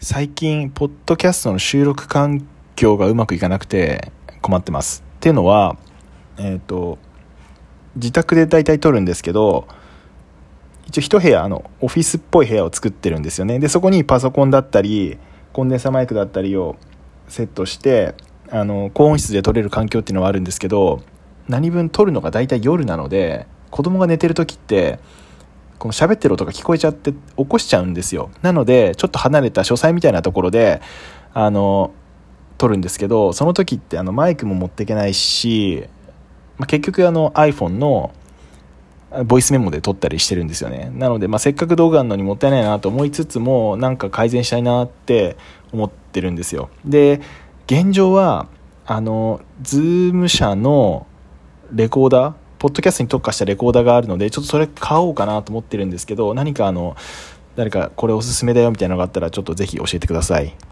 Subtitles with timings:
[0.00, 5.02] 最近、ポッドキャストの収録環境がうまくいかなくて困ってます。
[5.16, 5.76] っていうのは、
[6.38, 6.98] えっ、と、
[7.96, 9.66] 自宅で大体撮るんですけど、
[10.86, 13.58] 一応一部屋、あの、オフィスっぽい部屋を作ってるんですよね。
[13.58, 15.18] で、そこにパソコンだったり、
[15.52, 16.76] コンデンサマイクだったりを
[17.26, 18.14] セットして、
[18.52, 21.02] あの、高音質で撮れる環境っていうのはあるんですけど、
[21.48, 25.00] 何分撮るのが大体夜なので、子供が寝てる時って、
[25.78, 28.30] この喋ってる音が聞こえちゃって起こしちゃうんですよ。
[28.42, 30.82] なので、ちょっと離れた書斎みたいなところで、
[31.34, 31.92] あの、
[32.58, 35.84] 撮るんですけど、その時ってあのマイクも持っていけないし、
[36.58, 38.12] まあ、結局あの iPhone の
[39.24, 40.90] ボイスメモで撮ったりしてるんですよね。
[40.94, 45.36] なので、まあ、せっかく動画あるのにもったいないなと思いつつも、なんか改善したいなって
[45.72, 46.68] 思ってるんですよ。
[46.84, 47.20] で、
[47.66, 48.48] 現状は、
[48.86, 51.06] あの、ズーム社の
[51.72, 56.96] レコーダー、ポッドキャストに特化したレコーダーがあるので、ちょっとそれ買おうかなと思ってるんですけど、何かあの、
[57.56, 60.54] 誰かこれおすすめだよみたいなのがあったら、ちょっとぜひ教えてください。